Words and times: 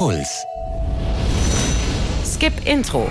Puls. 0.00 0.46
Skip 2.24 2.54
Intro. 2.64 3.06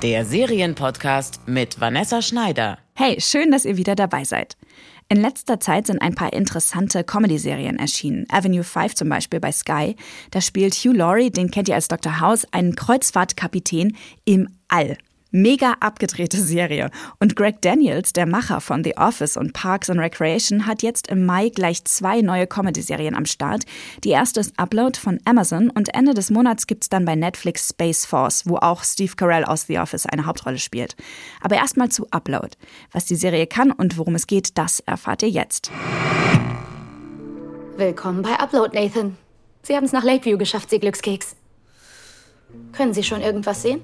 Der 0.00 0.24
Serienpodcast 0.24 1.46
mit 1.46 1.78
Vanessa 1.78 2.22
Schneider. 2.22 2.78
Hey, 2.94 3.20
schön, 3.20 3.50
dass 3.50 3.66
ihr 3.66 3.76
wieder 3.76 3.94
dabei 3.94 4.24
seid. 4.24 4.56
In 5.10 5.20
letzter 5.20 5.60
Zeit 5.60 5.86
sind 5.86 6.00
ein 6.00 6.14
paar 6.14 6.32
interessante 6.32 7.04
Comedy-Serien 7.04 7.78
erschienen. 7.78 8.24
Avenue 8.30 8.64
5 8.64 8.94
zum 8.94 9.10
Beispiel 9.10 9.38
bei 9.38 9.52
Sky. 9.52 9.96
Da 10.30 10.40
spielt 10.40 10.72
Hugh 10.72 10.96
Laurie, 10.96 11.30
den 11.30 11.50
kennt 11.50 11.68
ihr 11.68 11.74
als 11.74 11.88
Dr. 11.88 12.20
House, 12.20 12.46
einen 12.52 12.74
Kreuzfahrtkapitän 12.74 13.98
im 14.24 14.48
All. 14.68 14.96
Mega 15.32 15.74
abgedrehte 15.80 16.40
Serie. 16.40 16.90
Und 17.18 17.34
Greg 17.34 17.60
Daniels, 17.60 18.12
der 18.12 18.26
Macher 18.26 18.60
von 18.60 18.84
The 18.84 18.96
Office 18.96 19.36
und 19.36 19.52
Parks 19.52 19.90
and 19.90 19.98
Recreation, 19.98 20.66
hat 20.66 20.82
jetzt 20.82 21.08
im 21.08 21.26
Mai 21.26 21.48
gleich 21.48 21.84
zwei 21.84 22.20
neue 22.20 22.46
Comedy-Serien 22.46 23.14
am 23.16 23.26
Start. 23.26 23.64
Die 24.04 24.10
erste 24.10 24.40
ist 24.40 24.58
Upload 24.58 24.98
von 24.98 25.18
Amazon 25.24 25.70
und 25.70 25.92
Ende 25.94 26.14
des 26.14 26.30
Monats 26.30 26.66
gibt's 26.66 26.88
dann 26.88 27.04
bei 27.04 27.16
Netflix 27.16 27.70
Space 27.70 28.06
Force, 28.06 28.44
wo 28.46 28.56
auch 28.56 28.84
Steve 28.84 29.14
Carell 29.16 29.44
aus 29.44 29.66
The 29.66 29.80
Office 29.80 30.06
eine 30.06 30.26
Hauptrolle 30.26 30.58
spielt. 30.58 30.94
Aber 31.40 31.56
erstmal 31.56 31.88
zu 31.88 32.06
Upload. 32.12 32.50
Was 32.92 33.06
die 33.06 33.16
Serie 33.16 33.48
kann 33.48 33.72
und 33.72 33.98
worum 33.98 34.14
es 34.14 34.26
geht, 34.28 34.56
das 34.56 34.80
erfahrt 34.80 35.22
ihr 35.22 35.30
jetzt. 35.30 35.72
Willkommen 37.76 38.22
bei 38.22 38.38
Upload, 38.38 38.78
Nathan. 38.78 39.16
Sie 39.62 39.74
haben 39.74 39.84
es 39.84 39.92
nach 39.92 40.04
Lakeview 40.04 40.38
geschafft, 40.38 40.70
Sie 40.70 40.78
Glückskeks. 40.78 41.34
Können 42.72 42.94
Sie 42.94 43.02
schon 43.02 43.20
irgendwas 43.20 43.62
sehen? 43.62 43.80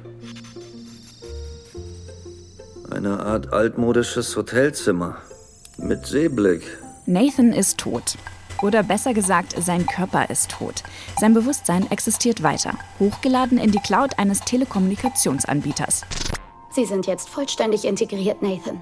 Eine 2.93 3.21
Art 3.21 3.55
altmodisches 3.55 4.37
Hotelzimmer. 4.37 5.17
Mit 5.79 6.07
Seeblick. 6.07 6.63
Nathan 7.07 7.55
ist 7.55 7.79
tot. 7.79 8.19
Oder 8.61 8.83
besser 8.83 9.15
gesagt, 9.15 9.55
sein 9.59 9.87
Körper 9.87 10.29
ist 10.29 10.51
tot. 10.51 10.83
Sein 11.19 11.33
Bewusstsein 11.33 11.91
existiert 11.91 12.43
weiter, 12.43 12.75
hochgeladen 13.01 13.57
in 13.57 13.73
die 13.73 13.79
Cloud 13.79 14.19
eines 14.19 14.41
Telekommunikationsanbieters. 14.41 16.03
Sie 16.71 16.85
sind 16.85 17.07
jetzt 17.07 17.31
vollständig 17.31 17.87
integriert, 17.87 18.43
Nathan. 18.43 18.79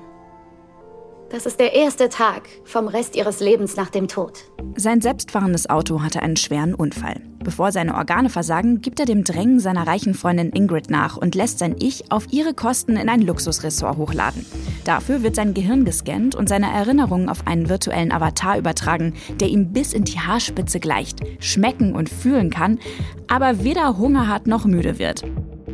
Das 1.30 1.46
ist 1.46 1.60
der 1.60 1.74
erste 1.74 2.08
Tag 2.08 2.48
vom 2.64 2.88
Rest 2.88 3.14
Ihres 3.14 3.38
Lebens 3.38 3.76
nach 3.76 3.88
dem 3.88 4.08
Tod. 4.08 4.32
Sein 4.74 5.00
selbstfahrendes 5.00 5.70
Auto 5.70 6.02
hatte 6.02 6.22
einen 6.22 6.36
schweren 6.36 6.74
Unfall. 6.74 7.20
Bevor 7.38 7.70
seine 7.70 7.94
Organe 7.94 8.30
versagen, 8.30 8.80
gibt 8.80 8.98
er 8.98 9.06
dem 9.06 9.22
Drängen 9.22 9.60
seiner 9.60 9.86
reichen 9.86 10.14
Freundin 10.14 10.50
Ingrid 10.50 10.90
nach 10.90 11.16
und 11.16 11.36
lässt 11.36 11.60
sein 11.60 11.76
Ich 11.78 12.10
auf 12.10 12.32
ihre 12.32 12.52
Kosten 12.52 12.96
in 12.96 13.08
ein 13.08 13.22
Luxusressort 13.22 13.96
hochladen. 13.96 14.44
Dafür 14.84 15.22
wird 15.22 15.36
sein 15.36 15.54
Gehirn 15.54 15.84
gescannt 15.84 16.34
und 16.34 16.48
seine 16.48 16.72
Erinnerungen 16.72 17.28
auf 17.28 17.46
einen 17.46 17.68
virtuellen 17.68 18.10
Avatar 18.10 18.58
übertragen, 18.58 19.14
der 19.38 19.50
ihm 19.50 19.72
bis 19.72 19.92
in 19.92 20.02
die 20.02 20.18
Haarspitze 20.18 20.80
gleicht, 20.80 21.20
schmecken 21.38 21.94
und 21.94 22.08
fühlen 22.08 22.50
kann, 22.50 22.80
aber 23.28 23.62
weder 23.62 23.98
Hunger 23.98 24.26
hat 24.26 24.48
noch 24.48 24.64
müde 24.64 24.98
wird. 24.98 25.22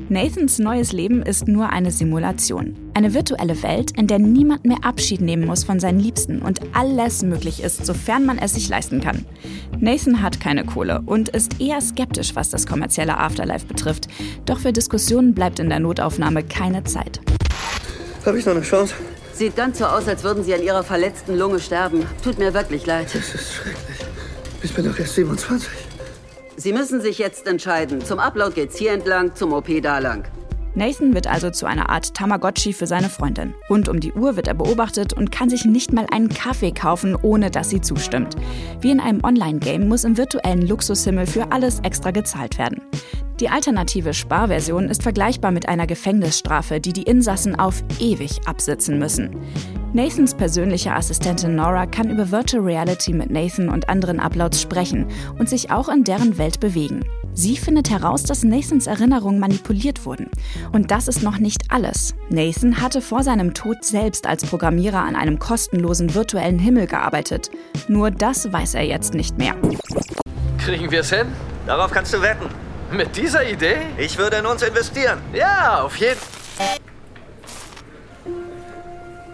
Nathans 0.08 0.60
neues 0.60 0.92
Leben 0.92 1.20
ist 1.22 1.48
nur 1.48 1.70
eine 1.70 1.90
Simulation. 1.90 2.76
Eine 2.94 3.12
virtuelle 3.12 3.60
Welt, 3.64 3.90
in 3.98 4.06
der 4.06 4.20
niemand 4.20 4.64
mehr 4.64 4.78
Abschied 4.82 5.20
nehmen 5.20 5.44
muss 5.44 5.64
von 5.64 5.80
seinen 5.80 5.98
Liebsten 5.98 6.42
und 6.42 6.60
alles 6.74 7.24
möglich 7.24 7.60
ist, 7.60 7.84
sofern 7.84 8.24
man 8.24 8.38
es 8.38 8.54
sich 8.54 8.68
leisten 8.68 9.00
kann. 9.00 9.26
Nathan 9.80 10.22
hat 10.22 10.38
keine 10.38 10.64
Kohle 10.64 11.02
und 11.06 11.30
ist 11.30 11.60
eher 11.60 11.80
skeptisch, 11.80 12.36
was 12.36 12.50
das 12.50 12.68
kommerzielle 12.68 13.18
Afterlife 13.18 13.66
betrifft. 13.66 14.06
Doch 14.44 14.60
für 14.60 14.72
Diskussionen 14.72 15.34
bleibt 15.34 15.58
in 15.58 15.68
der 15.68 15.80
Notaufnahme 15.80 16.44
keine 16.44 16.84
Zeit. 16.84 17.20
Habe 18.24 18.38
ich 18.38 18.46
noch 18.46 18.54
eine 18.54 18.62
Chance? 18.62 18.94
Sieht 19.32 19.56
ganz 19.56 19.78
so 19.78 19.86
aus, 19.86 20.06
als 20.06 20.22
würden 20.22 20.44
Sie 20.44 20.54
an 20.54 20.62
Ihrer 20.62 20.84
verletzten 20.84 21.36
Lunge 21.36 21.58
sterben. 21.58 22.06
Tut 22.22 22.38
mir 22.38 22.54
wirklich 22.54 22.86
leid. 22.86 23.08
Das 23.12 23.34
ist 23.34 23.54
schrecklich. 23.54 24.06
Ich 24.62 24.72
bin 24.72 24.84
doch 24.84 24.98
erst 24.98 25.16
27. 25.16 25.68
Sie 26.56 26.72
müssen 26.72 27.00
sich 27.02 27.18
jetzt 27.18 27.46
entscheiden. 27.46 28.00
Zum 28.00 28.18
Upload 28.18 28.54
geht's 28.54 28.78
hier 28.78 28.92
entlang, 28.92 29.34
zum 29.34 29.52
OP 29.52 29.68
da 29.82 29.98
lang. 29.98 30.24
Nathan 30.74 31.14
wird 31.14 31.26
also 31.26 31.50
zu 31.50 31.64
einer 31.64 31.88
Art 31.88 32.14
Tamagotchi 32.14 32.74
für 32.74 32.86
seine 32.86 33.08
Freundin. 33.08 33.54
Rund 33.70 33.88
um 33.88 33.98
die 33.98 34.12
Uhr 34.12 34.36
wird 34.36 34.46
er 34.46 34.54
beobachtet 34.54 35.14
und 35.14 35.32
kann 35.32 35.48
sich 35.48 35.64
nicht 35.64 35.92
mal 35.92 36.06
einen 36.10 36.28
Kaffee 36.28 36.72
kaufen, 36.72 37.16
ohne 37.20 37.50
dass 37.50 37.70
sie 37.70 37.80
zustimmt. 37.80 38.36
Wie 38.80 38.90
in 38.90 39.00
einem 39.00 39.24
Online-Game 39.24 39.88
muss 39.88 40.04
im 40.04 40.18
virtuellen 40.18 40.66
Luxushimmel 40.66 41.26
für 41.26 41.50
alles 41.50 41.80
extra 41.80 42.10
gezahlt 42.10 42.58
werden. 42.58 42.82
Die 43.40 43.48
alternative 43.48 44.14
Sparversion 44.14 44.88
ist 44.88 45.02
vergleichbar 45.02 45.50
mit 45.50 45.68
einer 45.68 45.86
Gefängnisstrafe, 45.86 46.80
die 46.80 46.92
die 46.92 47.02
Insassen 47.02 47.58
auf 47.58 47.82
ewig 47.98 48.40
absitzen 48.46 48.98
müssen. 48.98 49.30
Nathans 49.92 50.34
persönliche 50.34 50.92
Assistentin 50.92 51.54
Nora 51.54 51.86
kann 51.86 52.10
über 52.10 52.30
Virtual 52.30 52.62
Reality 52.62 53.12
mit 53.12 53.30
Nathan 53.30 53.68
und 53.68 53.88
anderen 53.88 54.20
Uploads 54.20 54.60
sprechen 54.60 55.06
und 55.38 55.48
sich 55.48 55.70
auch 55.70 55.88
in 55.88 56.04
deren 56.04 56.36
Welt 56.38 56.60
bewegen. 56.60 57.04
Sie 57.32 57.56
findet 57.56 57.90
heraus, 57.90 58.22
dass 58.22 58.44
Nathans 58.44 58.86
Erinnerungen 58.86 59.38
manipuliert 59.38 60.04
wurden. 60.04 60.30
Und 60.72 60.90
das 60.90 61.08
ist 61.08 61.22
noch 61.22 61.38
nicht 61.38 61.70
alles. 61.70 62.14
Nathan 62.30 62.80
hatte 62.80 63.00
vor 63.00 63.22
seinem 63.22 63.54
Tod 63.54 63.84
selbst 63.84 64.26
als 64.26 64.44
Programmierer 64.44 65.02
an 65.02 65.16
einem 65.16 65.38
kostenlosen 65.38 66.14
virtuellen 66.14 66.58
Himmel 66.58 66.86
gearbeitet. 66.86 67.50
Nur 67.88 68.10
das 68.10 68.52
weiß 68.52 68.74
er 68.74 68.84
jetzt 68.84 69.14
nicht 69.14 69.38
mehr. 69.38 69.54
Kriegen 70.58 70.90
wir 70.90 71.00
es 71.00 71.10
hin? 71.10 71.26
Darauf 71.66 71.90
kannst 71.90 72.12
du 72.12 72.20
wetten. 72.20 72.46
Mit 72.90 73.16
dieser 73.16 73.48
Idee? 73.48 73.78
Ich 73.98 74.18
würde 74.18 74.36
in 74.38 74.46
uns 74.46 74.62
investieren. 74.62 75.18
Ja, 75.32 75.82
auf 75.82 75.96
jeden 75.96 76.18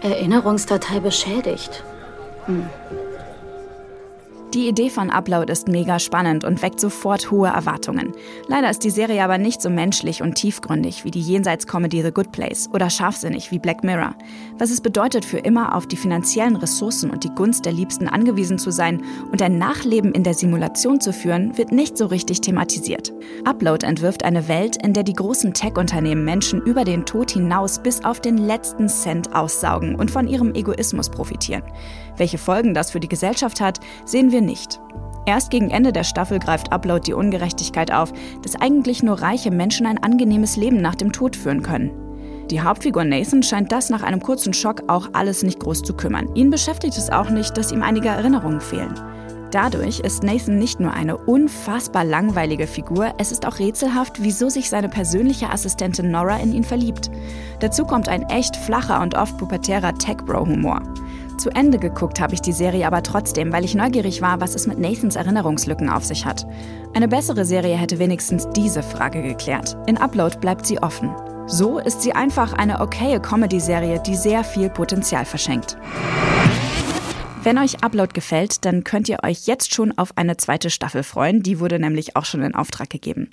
Erinnerungsdatei 0.03 0.99
beschädigt. 0.99 1.83
Hm. 2.45 2.69
Die 4.53 4.67
Idee 4.67 4.91
von 4.91 5.09
Upload 5.09 5.51
ist 5.51 5.67
mega 5.67 5.97
spannend 5.97 6.43
und 6.43 6.61
weckt 6.61 6.79
sofort 6.79 7.31
hohe 7.31 7.47
Erwartungen. 7.47 8.13
Leider 8.47 8.69
ist 8.69 8.83
die 8.83 8.91
Serie 8.91 9.23
aber 9.23 9.39
nicht 9.39 9.63
so 9.63 9.69
menschlich 9.71 10.21
und 10.21 10.35
tiefgründig 10.35 11.03
wie 11.03 11.09
die 11.09 11.21
Jenseits-Comedy 11.21 12.03
The 12.03 12.11
Good 12.11 12.31
Place 12.31 12.69
oder 12.71 12.91
scharfsinnig 12.91 13.49
wie 13.49 13.57
Black 13.57 13.83
Mirror. 13.83 14.13
Was 14.59 14.69
es 14.69 14.79
bedeutet, 14.79 15.25
für 15.25 15.39
immer 15.39 15.73
auf 15.73 15.87
die 15.87 15.97
finanziellen 15.97 16.55
Ressourcen 16.55 17.09
und 17.09 17.23
die 17.23 17.33
Gunst 17.33 17.65
der 17.65 17.73
Liebsten 17.73 18.07
angewiesen 18.07 18.59
zu 18.59 18.69
sein 18.69 19.01
und 19.31 19.41
ein 19.41 19.57
Nachleben 19.57 20.11
in 20.11 20.23
der 20.23 20.35
Simulation 20.35 21.01
zu 21.01 21.13
führen, 21.13 21.57
wird 21.57 21.71
nicht 21.71 21.97
so 21.97 22.05
richtig 22.05 22.41
thematisiert. 22.41 23.11
Upload 23.45 23.83
entwirft 23.83 24.23
eine 24.23 24.47
Welt, 24.47 24.77
in 24.83 24.93
der 24.93 25.01
die 25.01 25.13
großen 25.13 25.55
Tech-Unternehmen 25.55 26.25
Menschen 26.25 26.61
über 26.61 26.83
den 26.83 27.07
Tod 27.07 27.31
hinaus 27.31 27.79
bis 27.79 28.05
auf 28.05 28.21
den 28.21 28.37
letzten 28.37 28.87
Cent 28.87 29.33
aussaugen 29.33 29.95
und 29.95 30.11
von 30.11 30.27
ihrem 30.27 30.53
Egoismus 30.53 31.09
profitieren. 31.09 31.63
Welche 32.17 32.37
Folgen 32.37 32.75
das 32.75 32.91
für 32.91 32.99
die 32.99 33.09
Gesellschaft 33.09 33.59
hat, 33.59 33.79
sehen 34.05 34.31
wir 34.31 34.42
nicht. 34.45 34.79
Erst 35.25 35.51
gegen 35.51 35.69
Ende 35.69 35.93
der 35.93 36.03
Staffel 36.03 36.39
greift 36.39 36.71
Upload 36.71 37.01
die 37.05 37.13
Ungerechtigkeit 37.13 37.91
auf, 37.91 38.11
dass 38.41 38.59
eigentlich 38.59 39.03
nur 39.03 39.21
reiche 39.21 39.51
Menschen 39.51 39.85
ein 39.85 40.03
angenehmes 40.03 40.57
Leben 40.57 40.81
nach 40.81 40.95
dem 40.95 41.11
Tod 41.11 41.35
führen 41.35 41.61
können. 41.61 41.91
Die 42.51 42.61
Hauptfigur 42.61 43.05
Nathan 43.05 43.41
scheint 43.41 43.71
das 43.71 43.89
nach 43.89 44.03
einem 44.03 44.21
kurzen 44.21 44.53
Schock 44.53 44.83
auch 44.87 45.09
alles 45.13 45.43
nicht 45.43 45.61
groß 45.61 45.81
zu 45.81 45.93
kümmern. 45.93 46.29
Ihn 46.35 46.49
beschäftigt 46.49 46.97
es 46.97 47.09
auch 47.09 47.29
nicht, 47.29 47.57
dass 47.57 47.71
ihm 47.71 47.81
einige 47.81 48.09
Erinnerungen 48.09 48.59
fehlen. 48.59 48.93
Dadurch 49.53 49.99
ist 49.99 50.23
Nathan 50.23 50.57
nicht 50.57 50.79
nur 50.79 50.91
eine 50.91 51.15
unfassbar 51.15 52.03
langweilige 52.03 52.65
Figur, 52.65 53.13
es 53.19 53.31
ist 53.31 53.45
auch 53.45 53.59
rätselhaft, 53.59 54.21
wieso 54.23 54.49
sich 54.49 54.67
seine 54.67 54.89
persönliche 54.89 55.51
Assistentin 55.51 56.09
Nora 56.09 56.37
in 56.37 56.53
ihn 56.53 56.63
verliebt. 56.63 57.11
Dazu 57.59 57.85
kommt 57.85 58.09
ein 58.09 58.23
echt 58.23 58.55
flacher 58.55 58.99
und 58.99 59.15
oft 59.15 59.37
pubertärer 59.37 59.93
Tech-Bro-Humor. 59.93 60.81
Zu 61.37 61.49
Ende 61.49 61.79
geguckt 61.79 62.19
habe 62.19 62.33
ich 62.33 62.41
die 62.41 62.51
Serie 62.53 62.85
aber 62.85 63.03
trotzdem, 63.03 63.51
weil 63.51 63.65
ich 63.65 63.75
neugierig 63.75 64.21
war, 64.21 64.39
was 64.39 64.55
es 64.55 64.67
mit 64.67 64.79
Nathans 64.79 65.15
Erinnerungslücken 65.15 65.89
auf 65.89 66.05
sich 66.05 66.25
hat. 66.25 66.45
Eine 66.93 67.07
bessere 67.07 67.43
Serie 67.43 67.75
hätte 67.75 67.99
wenigstens 67.99 68.47
diese 68.55 68.83
Frage 68.83 69.23
geklärt. 69.23 69.75
In 69.87 69.97
Upload 69.97 70.37
bleibt 70.39 70.65
sie 70.65 70.81
offen. 70.81 71.13
So 71.47 71.79
ist 71.79 72.01
sie 72.01 72.13
einfach 72.13 72.53
eine 72.53 72.79
okaye 72.79 73.19
Comedy-Serie, 73.19 74.01
die 74.05 74.15
sehr 74.15 74.43
viel 74.43 74.69
Potenzial 74.69 75.25
verschenkt. 75.25 75.77
Wenn 77.43 77.57
euch 77.57 77.83
Upload 77.83 78.13
gefällt, 78.13 78.63
dann 78.63 78.85
könnt 78.85 79.09
ihr 79.09 79.17
euch 79.21 79.47
jetzt 79.47 79.73
schon 79.73 79.97
auf 79.97 80.15
eine 80.15 80.37
zweite 80.37 80.69
Staffel 80.69 81.03
freuen. 81.03 81.43
Die 81.43 81.59
wurde 81.59 81.77
nämlich 81.77 82.15
auch 82.15 82.23
schon 82.23 82.41
in 82.41 82.55
Auftrag 82.55 82.89
gegeben. 82.89 83.31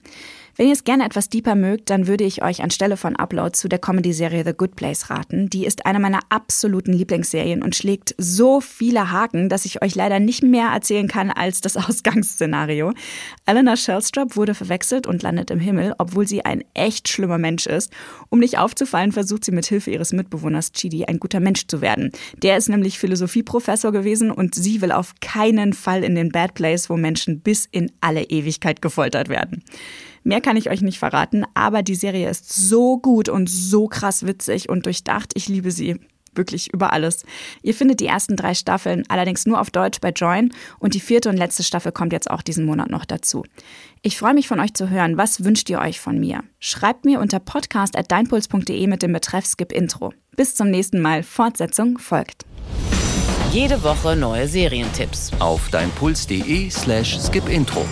Wenn 0.60 0.66
ihr 0.66 0.74
es 0.74 0.84
gerne 0.84 1.06
etwas 1.06 1.30
deeper 1.30 1.54
mögt, 1.54 1.88
dann 1.88 2.06
würde 2.06 2.24
ich 2.24 2.42
euch 2.42 2.62
anstelle 2.62 2.98
von 2.98 3.16
Upload 3.16 3.52
zu 3.52 3.66
der 3.66 3.78
Comedy-Serie 3.78 4.44
The 4.44 4.52
Good 4.52 4.76
Place 4.76 5.08
raten. 5.08 5.48
Die 5.48 5.64
ist 5.64 5.86
eine 5.86 6.00
meiner 6.00 6.20
absoluten 6.28 6.92
Lieblingsserien 6.92 7.62
und 7.62 7.74
schlägt 7.74 8.14
so 8.18 8.60
viele 8.60 9.10
Haken, 9.10 9.48
dass 9.48 9.64
ich 9.64 9.80
euch 9.80 9.94
leider 9.94 10.20
nicht 10.20 10.42
mehr 10.42 10.66
erzählen 10.66 11.08
kann 11.08 11.30
als 11.30 11.62
das 11.62 11.76
Ausgangsszenario. 11.88 12.92
Eleanor 13.46 13.78
Shellstrop 13.78 14.36
wurde 14.36 14.52
verwechselt 14.52 15.06
und 15.06 15.22
landet 15.22 15.50
im 15.50 15.60
Himmel, 15.60 15.94
obwohl 15.96 16.28
sie 16.28 16.44
ein 16.44 16.62
echt 16.74 17.08
schlimmer 17.08 17.38
Mensch 17.38 17.64
ist. 17.64 17.90
Um 18.28 18.38
nicht 18.38 18.58
aufzufallen, 18.58 19.12
versucht 19.12 19.46
sie 19.46 19.52
mit 19.52 19.64
Hilfe 19.64 19.90
ihres 19.90 20.12
Mitbewohners 20.12 20.72
Chidi 20.72 21.06
ein 21.06 21.20
guter 21.20 21.40
Mensch 21.40 21.68
zu 21.68 21.80
werden. 21.80 22.12
Der 22.42 22.58
ist 22.58 22.68
nämlich 22.68 22.98
Philosophieprofessor 22.98 23.92
gewesen 23.92 24.30
und 24.30 24.54
sie 24.54 24.82
will 24.82 24.92
auf 24.92 25.14
keinen 25.22 25.72
Fall 25.72 26.04
in 26.04 26.14
den 26.14 26.28
Bad 26.28 26.52
Place, 26.52 26.90
wo 26.90 26.98
Menschen 26.98 27.40
bis 27.40 27.64
in 27.64 27.90
alle 28.02 28.24
Ewigkeit 28.24 28.82
gefoltert 28.82 29.30
werden. 29.30 29.64
Mehr 30.22 30.40
kann 30.40 30.56
ich 30.56 30.70
euch 30.70 30.82
nicht 30.82 30.98
verraten, 30.98 31.44
aber 31.54 31.82
die 31.82 31.94
Serie 31.94 32.28
ist 32.28 32.52
so 32.52 32.98
gut 32.98 33.28
und 33.28 33.48
so 33.48 33.88
krass 33.88 34.26
witzig 34.26 34.68
und 34.68 34.86
durchdacht. 34.86 35.32
Ich 35.34 35.48
liebe 35.48 35.70
sie. 35.70 35.96
wirklich 36.34 36.72
über 36.72 36.92
alles. 36.92 37.24
Ihr 37.62 37.74
findet 37.74 38.00
die 38.00 38.06
ersten 38.06 38.36
drei 38.36 38.54
Staffeln 38.54 39.02
allerdings 39.08 39.46
nur 39.46 39.60
auf 39.60 39.70
Deutsch 39.70 40.00
bei 40.00 40.10
Join 40.10 40.52
und 40.78 40.94
die 40.94 41.00
vierte 41.00 41.28
und 41.28 41.36
letzte 41.36 41.62
Staffel 41.64 41.92
kommt 41.92 42.12
jetzt 42.12 42.30
auch 42.30 42.42
diesen 42.42 42.64
Monat 42.64 42.88
noch 42.88 43.04
dazu. 43.04 43.44
Ich 44.02 44.16
freue 44.16 44.34
mich 44.34 44.46
von 44.48 44.60
euch 44.60 44.74
zu 44.74 44.90
hören. 44.90 45.16
Was 45.16 45.44
wünscht 45.44 45.68
ihr 45.70 45.80
euch 45.80 46.00
von 46.00 46.18
mir? 46.18 46.44
Schreibt 46.58 47.04
mir 47.04 47.20
unter 47.20 47.40
podcast.deinpuls.de 47.40 48.86
mit 48.86 49.02
dem 49.02 49.12
Betreff 49.12 49.44
Skip 49.44 49.72
Intro. 49.72 50.12
Bis 50.36 50.54
zum 50.54 50.70
nächsten 50.70 51.00
Mal. 51.00 51.22
Fortsetzung 51.22 51.98
folgt. 51.98 52.46
Jede 53.52 53.82
Woche 53.82 54.14
neue 54.14 54.46
Serientipps. 54.46 55.32
Auf 55.40 55.68
deinpuls.de 55.70 56.70
slash 56.70 57.18
skipintro. 57.18 57.84